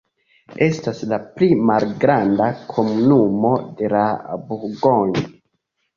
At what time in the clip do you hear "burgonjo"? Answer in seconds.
4.49-5.29